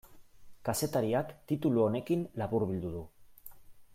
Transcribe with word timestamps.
Kazetariak 0.69 1.33
titulu 1.51 1.85
honekin 1.85 2.25
laburbildu 2.43 2.95
du. 2.97 3.05